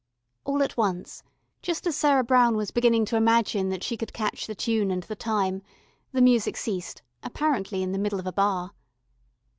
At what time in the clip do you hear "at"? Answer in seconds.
0.63-0.77